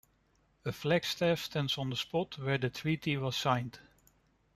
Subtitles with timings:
[0.65, 3.77] A flagstaff stands on the spot where the Treaty was signed.